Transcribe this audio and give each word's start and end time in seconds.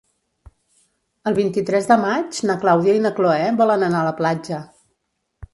El 1.31 1.35
vint-i-tres 1.41 1.89
de 1.93 1.99
maig 2.05 2.41
na 2.51 2.57
Clàudia 2.65 2.97
i 3.01 3.05
na 3.07 3.13
Cloè 3.21 3.39
volen 3.63 3.89
anar 3.91 4.03
a 4.03 4.11
la 4.13 4.19
platja. 4.23 4.67